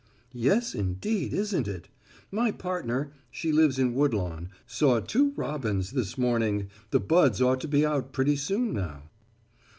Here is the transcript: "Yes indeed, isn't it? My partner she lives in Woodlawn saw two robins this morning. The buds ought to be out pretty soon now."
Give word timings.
"Yes 0.33 0.73
indeed, 0.73 1.31
isn't 1.31 1.67
it? 1.67 1.87
My 2.31 2.49
partner 2.49 3.11
she 3.29 3.51
lives 3.51 3.77
in 3.77 3.93
Woodlawn 3.93 4.49
saw 4.65 4.99
two 4.99 5.29
robins 5.35 5.91
this 5.91 6.17
morning. 6.17 6.69
The 6.89 6.99
buds 6.99 7.39
ought 7.39 7.61
to 7.61 7.67
be 7.67 7.85
out 7.85 8.11
pretty 8.11 8.35
soon 8.37 8.73
now." 8.73 9.11